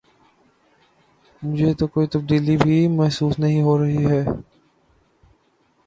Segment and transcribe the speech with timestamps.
[1.41, 4.23] مجھے تو کوئی تبدیلی بھی محسوس نہیں ہو رہی ہے۔